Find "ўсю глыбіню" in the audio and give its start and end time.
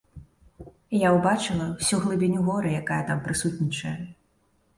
1.73-2.41